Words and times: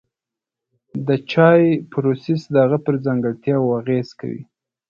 د 1.07 1.09
چای 1.31 1.63
پروسس 1.91 2.41
د 2.51 2.55
هغه 2.65 2.77
پر 2.85 2.95
ځانګړتیاوو 3.05 3.77
اغېز 3.79 4.07
کوي. 4.19 4.41